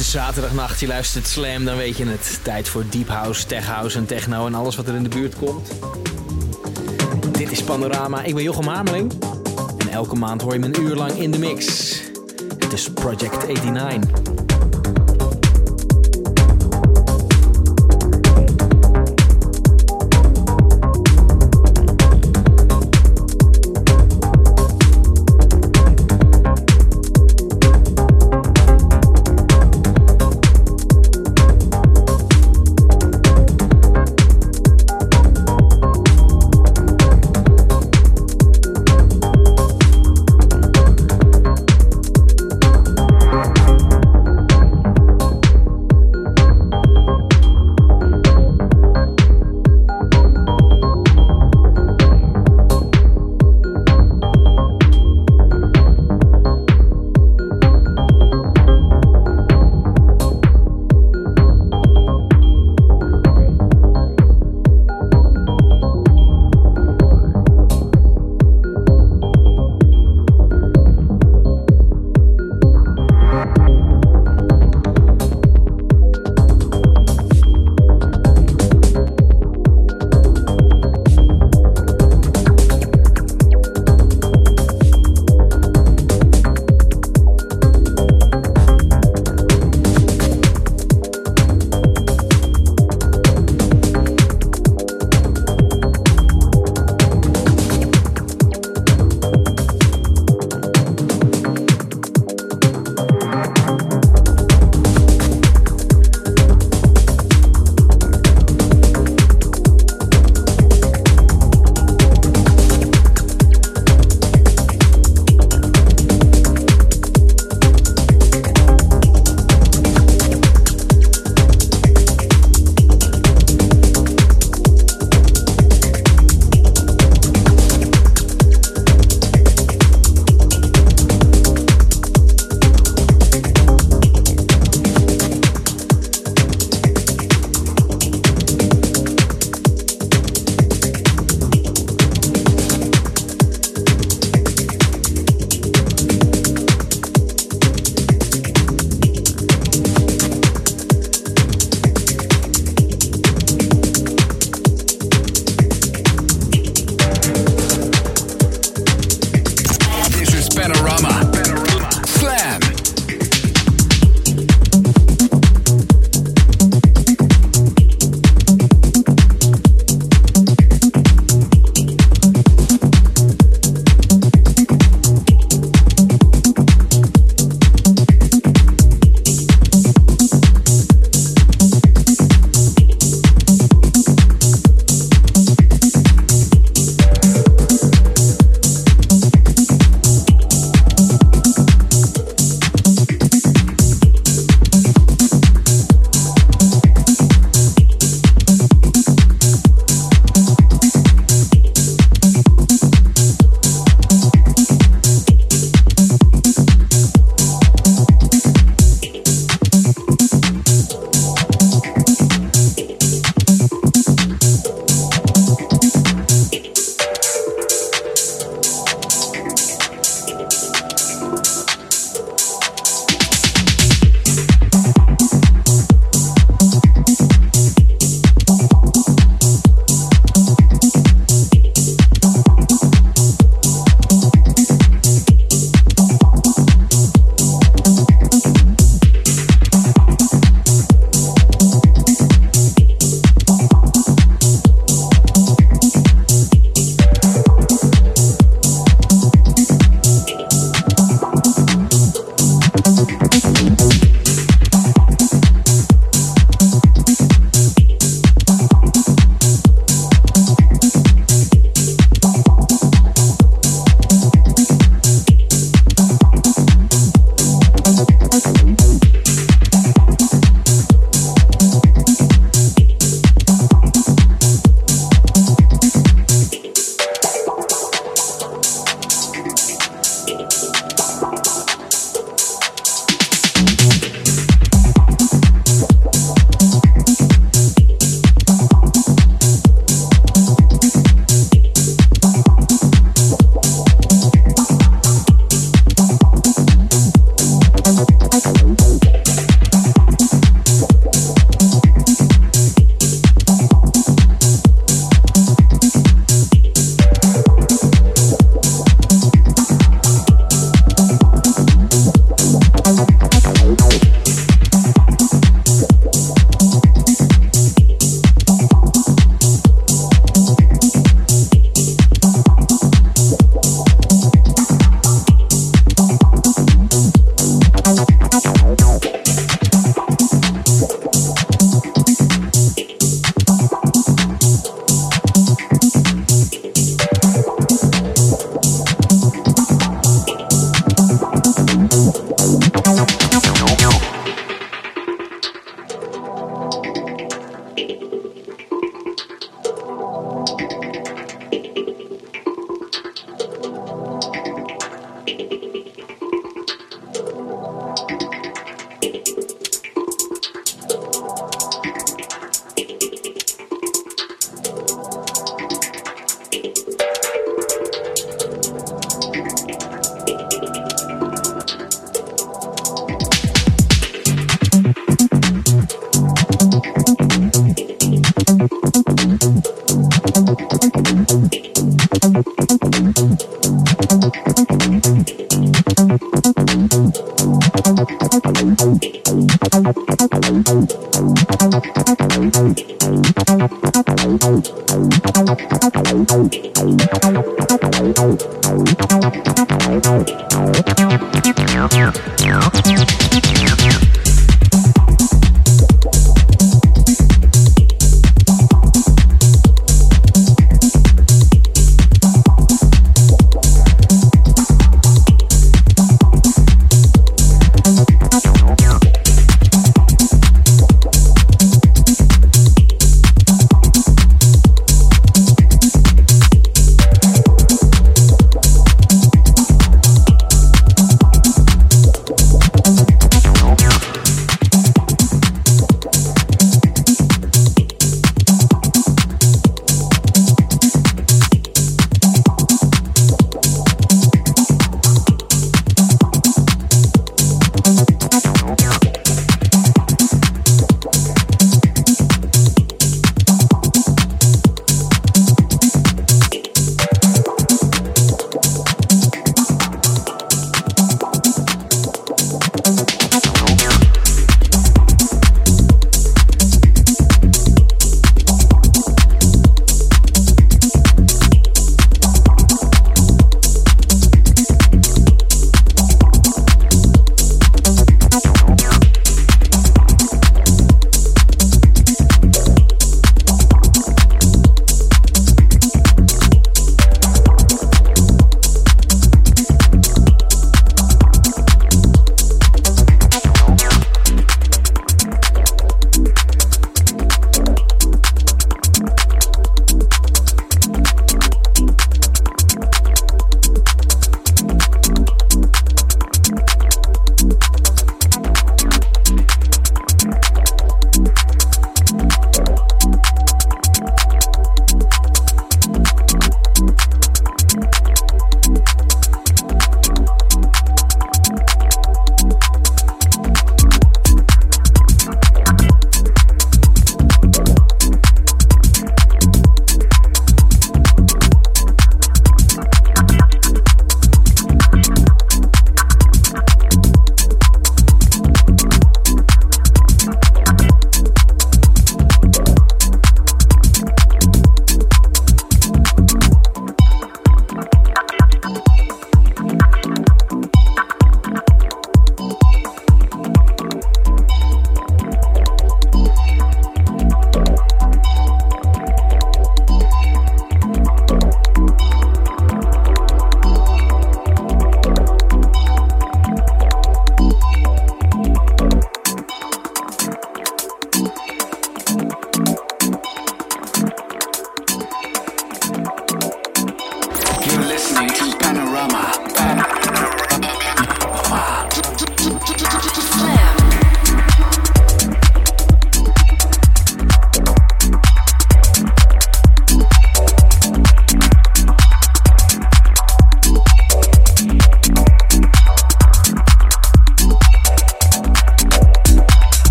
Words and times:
Is 0.00 0.10
zaterdagnacht, 0.10 0.80
je 0.80 0.86
luistert 0.86 1.26
Slam, 1.26 1.64
dan 1.64 1.76
weet 1.76 1.96
je 1.96 2.06
het. 2.06 2.38
Tijd 2.42 2.68
voor 2.68 2.84
deep 2.90 3.08
house, 3.08 3.46
tech 3.46 3.66
house 3.66 3.98
en 3.98 4.06
techno 4.06 4.46
en 4.46 4.54
alles 4.54 4.76
wat 4.76 4.88
er 4.88 4.94
in 4.94 5.02
de 5.02 5.08
buurt 5.08 5.34
komt. 5.34 5.70
Dit 7.32 7.50
is 7.50 7.62
Panorama, 7.62 8.22
ik 8.22 8.34
ben 8.34 8.42
Jochem 8.42 8.66
Hamerling. 8.66 9.12
En 9.78 9.88
elke 9.88 10.16
maand 10.16 10.42
hoor 10.42 10.52
je 10.52 10.58
me 10.58 10.66
een 10.66 10.80
uur 10.80 10.94
lang 10.94 11.12
in 11.12 11.30
de 11.30 11.38
mix. 11.38 11.66
Het 12.58 12.72
is 12.72 12.90
Project 12.92 13.46
89. 13.46 14.49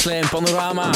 Slam 0.00 0.28
Panorama. 0.30 0.90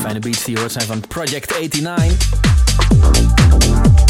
Fijne 0.00 0.18
beats 0.18 0.44
die 0.44 0.58
hoort 0.58 0.72
zijn 0.72 0.86
van 0.86 1.00
Project 1.00 1.58
89. 1.58 4.05